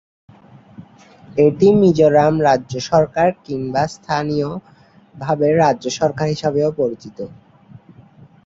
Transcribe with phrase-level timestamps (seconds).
[1.37, 7.17] এটি মিজোরাম রাজ্য সরকার কিংবা স্থানীয়ভাবে রাজ্য সরকার হিসাবেও পরিচিত।